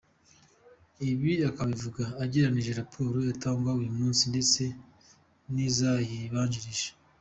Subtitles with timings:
[1.09, 4.61] Ibi akabivuga agereranije raporo aratanga uyu munsi ndetse
[5.53, 6.89] n’izayibanjirije.